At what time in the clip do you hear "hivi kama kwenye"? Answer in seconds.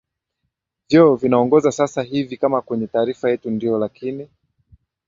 2.03-2.87